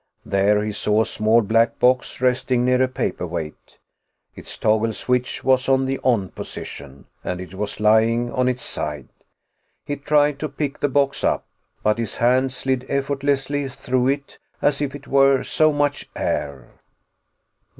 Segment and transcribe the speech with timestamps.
[0.25, 3.77] There he saw a small black box resting near a paperweight.
[4.35, 9.09] Its toggle switch was at the "on" position, and it was lying on its side.
[9.85, 11.45] He tried to pick the box up,
[11.83, 16.79] but his hand slid effortlessly through it as if it were so much air.